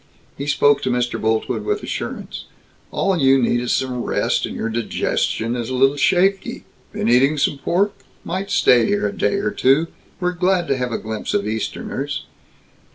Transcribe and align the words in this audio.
He 0.35 0.47
spoke 0.47 0.81
to 0.81 0.89
Mr. 0.89 1.21
Boltwood 1.21 1.63
with 1.63 1.83
assurance: 1.83 2.45
"All 2.89 3.15
you 3.19 3.37
need 3.39 3.59
is 3.61 3.71
some 3.71 4.01
rest, 4.01 4.47
and 4.47 4.55
your 4.55 4.67
digestion 4.67 5.55
is 5.55 5.69
a 5.69 5.75
little 5.75 5.95
shaky. 5.95 6.63
Been 6.91 7.07
eating 7.07 7.37
some 7.37 7.59
pork? 7.59 7.93
Might 8.23 8.49
stay 8.49 8.87
here 8.87 9.07
a 9.07 9.15
day 9.15 9.35
or 9.35 9.51
two. 9.51 9.89
We're 10.19 10.31
glad 10.31 10.67
to 10.69 10.77
have 10.77 10.91
a 10.91 10.97
glimpse 10.97 11.35
of 11.35 11.47
Easterners." 11.47 12.23